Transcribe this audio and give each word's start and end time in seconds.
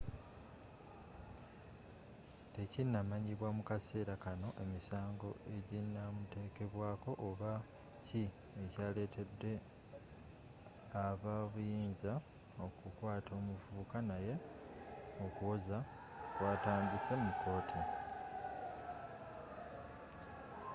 tekinnamanyibwa 2.55 3.49
mu 3.57 3.63
kaseera 3.69 4.13
kanno 4.23 4.49
emisango 4.63 5.29
ejinamuteekebwako 5.55 7.11
oba 7.29 7.51
ki 8.05 8.23
ekya 8.63 8.87
lettedde 8.95 9.53
aba 11.05 11.33
ebyobuyinza 11.37 12.13
okukwaata 12.65 13.31
omuvubuka 13.39 13.97
naye 14.09 14.33
okuwoza 15.25 15.77
kwatandise 16.35 17.13
mu 17.23 17.31
kooti 17.41 17.81